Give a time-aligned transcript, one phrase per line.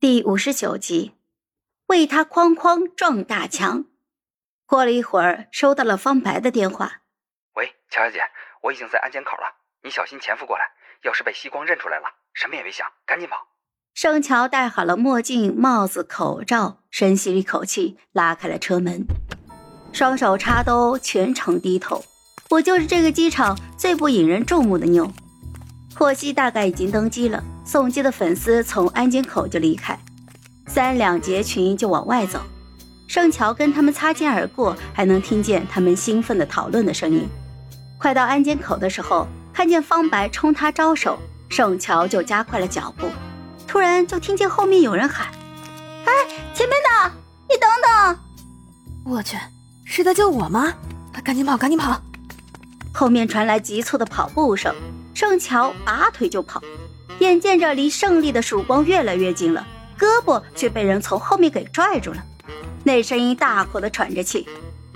[0.00, 1.12] 第五十九集，
[1.88, 3.84] 为他哐哐撞大墙。
[4.64, 7.02] 过了一会儿，收到了方白的电话。
[7.52, 8.22] 喂，乔小姐，
[8.62, 9.42] 我已经在安检口了，
[9.82, 10.64] 你小心潜伏过来，
[11.02, 13.46] 要是被西光认出来了，什么也别想，赶紧跑。
[13.92, 19.04] 盛乔戴好了墨镜、帽子、口罩，深吸了一口气，拉开了车门，
[19.92, 22.02] 双手插兜，全程低头。
[22.48, 25.12] 我就是这个机场最不引人注目的妞。
[25.94, 29.96] 霍希大概已经登机了，送机的粉丝从安检口就离开，
[30.66, 32.40] 三两结群就往外走。
[33.06, 37.28] 盛乔跟他们擦肩而过，还能听见他们兴奋的讨论的声音。
[37.96, 41.16] 快到安检口的时候，看见方白冲他招手，
[41.48, 43.06] 盛乔就加快了脚步。
[43.68, 45.28] 突然就听见后面有人喊
[46.06, 46.12] ：“哎，
[46.52, 47.12] 前面的，
[47.48, 48.18] 你等等！”
[49.06, 49.36] 我去，
[49.84, 50.74] 是在叫我吗？
[51.22, 52.02] 赶紧跑，赶紧跑！
[52.92, 54.74] 后面传来急促的跑步声。
[55.14, 56.62] 盛乔拔腿就跑，
[57.20, 59.66] 眼见着离胜利的曙光越来越近了，
[59.98, 62.22] 胳膊却被人从后面给拽住了。
[62.82, 64.48] 那声音大口的喘着气：“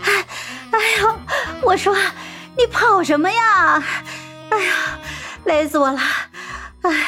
[0.03, 0.27] 哎，
[0.71, 1.17] 哎呦，
[1.63, 1.95] 我说
[2.57, 3.83] 你跑什么呀？
[4.51, 4.73] 哎呀，
[5.45, 6.01] 累死我了！”
[6.81, 7.07] 哎，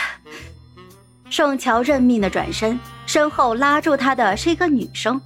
[1.31, 5.21] 盛乔认命的转身，身后拉住他的是一个女生，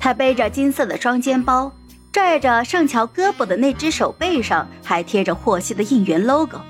[0.00, 1.72] 她背着金色的双肩包，
[2.10, 6.60] 拽着盛乔胳膊的那只手背上还贴着霍希的应援 logo。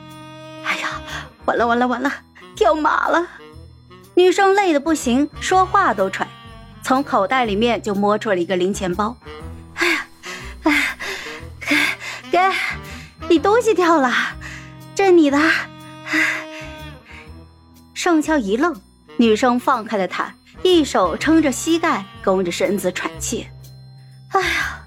[0.64, 1.00] 哎呀，
[1.46, 2.12] 完了完了完了，
[2.56, 3.26] 掉马了！
[4.14, 6.28] 女生累得不行，说话都喘，
[6.82, 9.16] 从口袋里面就摸出了一个零钱包。
[9.74, 10.06] 哎呀，
[10.64, 10.96] 哎，
[11.60, 11.76] 给
[12.30, 12.38] 给，
[13.28, 14.12] 你东西掉了，
[14.94, 15.38] 这你的。
[17.94, 18.78] 盛乔一愣，
[19.16, 23.46] 女生放开了他，一手撑着膝盖，弓着身子喘气。
[24.32, 24.86] 哎呀，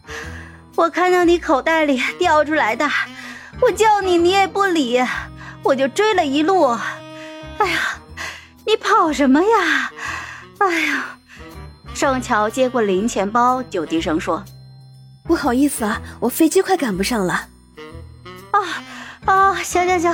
[0.76, 2.90] 我看到你口袋里掉出来的，
[3.62, 5.00] 我叫你你也不理。
[5.64, 6.78] 我就追了一路，
[7.64, 7.98] 哎呀，
[8.66, 9.92] 你跑什么呀？
[10.58, 11.18] 哎呀，
[11.94, 14.44] 盛乔接过零钱包，就低声说
[15.24, 17.48] ：“不好意思啊，我飞机快赶不上了。”
[18.52, 18.60] 啊
[19.26, 20.14] 啊，行行行，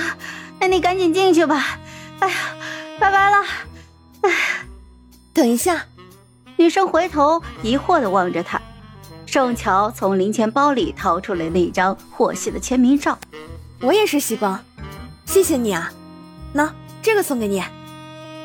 [0.59, 1.79] 那你赶紧进去吧。
[2.19, 2.35] 哎呀，
[2.99, 3.37] 拜拜了。
[4.21, 4.31] 哎，
[5.33, 5.85] 等一下，
[6.55, 8.61] 女生回头疑惑的望着他。
[9.25, 13.17] 盛乔从零钱包里掏出了那张霍希的签名照。
[13.81, 14.63] 我也是西光。
[15.25, 15.91] 谢谢你啊，
[16.53, 17.63] 那这个送给你。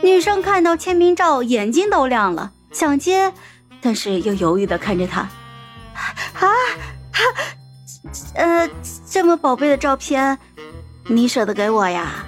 [0.02, 3.32] 女生看到签名照，眼睛都亮了，想接，
[3.80, 5.20] 但是又犹豫的看着他。
[5.20, 6.50] 啊，
[8.34, 8.68] 呃，
[9.08, 10.38] 这么宝贝的照片，
[11.06, 12.26] 你舍得给我呀？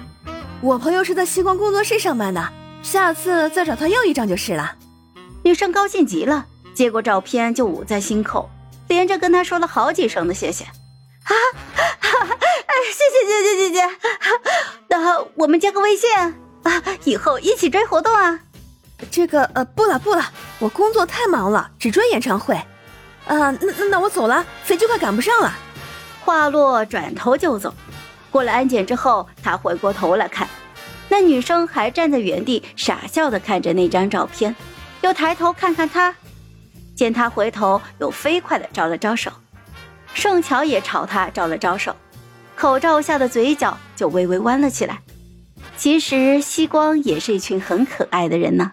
[0.61, 2.49] 我朋友是在星光工作室上班的，
[2.81, 4.75] 下次再找他要一张就是了。
[5.43, 8.49] 女生高兴极了，接过照片就捂在心口，
[8.87, 10.63] 连着跟他说了好几声的谢谢。
[10.63, 11.33] 啊，
[12.01, 13.81] 哎，谢谢谢谢姐姐，
[14.99, 16.33] 那我们加个微信啊，
[17.03, 18.39] 以后一起追活动啊。
[19.11, 20.25] 这个呃，不了不了，
[20.59, 22.55] 我工作太忙了，只追演唱会。
[23.27, 25.53] 啊，那那那我走了，飞机快赶不上了。
[26.25, 27.73] 话落，转头就走。
[28.31, 30.47] 过了安检之后，他回过头来看，
[31.09, 34.55] 那女生还站在原地傻笑的看着那张照片，
[35.01, 36.15] 又抬头看看他，
[36.95, 39.31] 见他回头，又飞快的招了招手。
[40.13, 41.95] 盛乔也朝他招了招手，
[42.57, 44.99] 口罩下的嘴角就微微弯了起来。
[45.77, 48.71] 其实，西光也是一群很可爱的人呢。